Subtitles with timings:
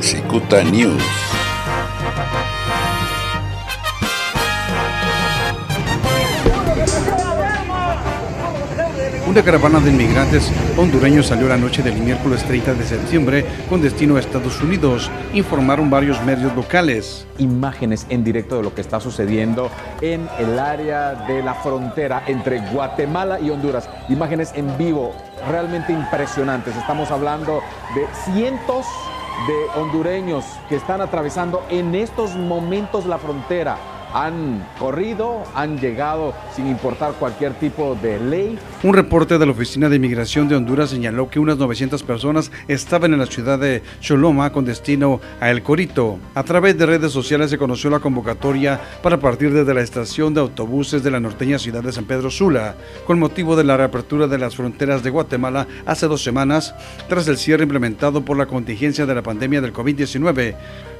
[0.00, 1.02] Cicuta News.
[9.26, 14.16] Una caravana de inmigrantes hondureños salió la noche del miércoles 30 de septiembre con destino
[14.16, 17.26] a Estados Unidos, informaron varios medios locales.
[17.38, 19.70] Imágenes en directo de lo que está sucediendo
[20.00, 23.90] en el área de la frontera entre Guatemala y Honduras.
[24.08, 25.12] Imágenes en vivo
[25.48, 26.76] realmente impresionantes.
[26.76, 27.60] Estamos hablando
[27.94, 28.86] de cientos
[29.46, 36.66] de hondureños que están atravesando en estos momentos la frontera han corrido, han llegado sin
[36.66, 38.58] importar cualquier tipo de ley.
[38.82, 43.12] Un reporte de la Oficina de Inmigración de Honduras señaló que unas 900 personas estaban
[43.12, 46.18] en la ciudad de Choloma con destino a El Corito.
[46.34, 50.40] A través de redes sociales se conoció la convocatoria para partir desde la estación de
[50.40, 54.38] autobuses de la norteña ciudad de San Pedro Sula, con motivo de la reapertura de
[54.38, 56.74] las fronteras de Guatemala hace dos semanas,
[57.08, 60.54] tras el cierre implementado por la contingencia de la pandemia del COVID-19.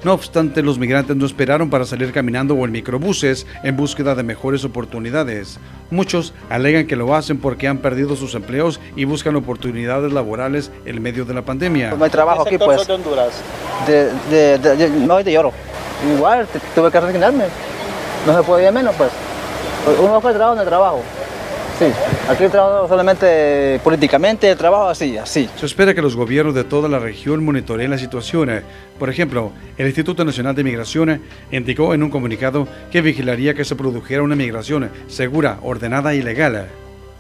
[0.05, 4.23] No obstante, los migrantes no esperaron para salir caminando o en microbuses en búsqueda de
[4.23, 5.59] mejores oportunidades.
[5.91, 11.01] Muchos alegan que lo hacen porque han perdido sus empleos y buscan oportunidades laborales en
[11.01, 11.93] medio de la pandemia.
[11.97, 12.87] No hay trabajo aquí, pues.
[12.87, 13.33] de Honduras?
[13.87, 15.53] De, de, de, de- no, de lloro.
[16.15, 17.45] Igual, tuve que resignarme.
[18.27, 19.11] No se podía menos, pues.
[20.01, 21.03] Uno fue trabajo en el trabajo.
[21.79, 21.85] Sí,
[22.29, 25.49] aquí el trabajo solamente políticamente, trabajo así, así.
[25.57, 28.51] Se espera que los gobiernos de toda la región monitoreen la situación.
[28.99, 33.77] Por ejemplo, el Instituto Nacional de Migración indicó en un comunicado que vigilaría que se
[33.77, 36.67] produjera una migración segura, ordenada y legal.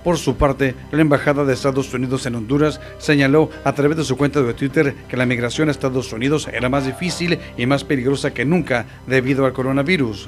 [0.03, 4.17] Por su parte, la Embajada de Estados Unidos en Honduras señaló a través de su
[4.17, 8.34] cuenta de Twitter que la migración a Estados Unidos era más difícil y más peligrosa
[8.34, 10.27] que nunca debido al coronavirus.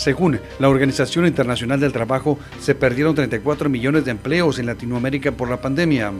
[0.00, 5.50] Según la Organización Internacional del Trabajo, se perdieron 34 millones de empleos en Latinoamérica por
[5.50, 6.10] la pandemia.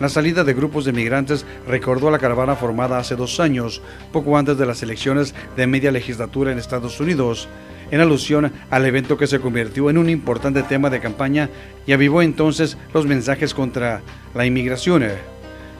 [0.00, 3.82] La salida de grupos de migrantes recordó a la caravana formada hace dos años,
[4.14, 7.50] poco antes de las elecciones de media legislatura en Estados Unidos,
[7.90, 11.50] en alusión al evento que se convirtió en un importante tema de campaña
[11.86, 14.00] y avivó entonces los mensajes contra
[14.34, 15.04] la inmigración.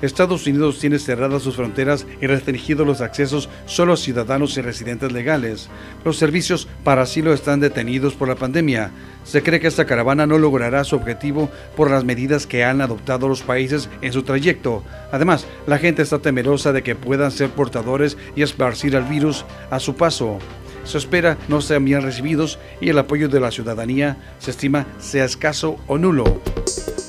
[0.02, 5.12] Estados Unidos tiene cerradas sus fronteras y restringido los accesos solo a ciudadanos y residentes
[5.12, 5.68] legales.
[6.04, 8.90] Los servicios para asilo están detenidos por la pandemia.
[9.24, 13.26] Se cree que esta caravana no logrará su objetivo por las medidas que han adoptado
[13.26, 14.84] los países en su trayecto.
[15.12, 19.80] Además, la gente está temerosa de que puedan ser portadores y esparcir el virus a
[19.80, 20.38] su paso.
[20.84, 25.24] Se espera no sean bien recibidos y el apoyo de la ciudadanía se estima sea
[25.24, 26.40] escaso o nulo.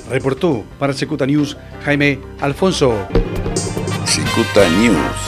[0.10, 2.94] Reportó para Secuta News Jaime Alfonso.
[4.06, 5.27] Cicuta News.